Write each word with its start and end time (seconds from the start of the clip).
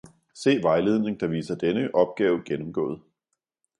Se 0.33 0.53
vejledning 0.63 1.19
der 1.19 1.27
viser 1.27 1.55
denne 1.55 1.93
opgave 1.95 2.41
gennemgået. 2.45 3.01